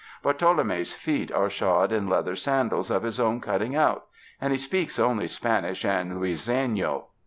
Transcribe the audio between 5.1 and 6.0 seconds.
Spanish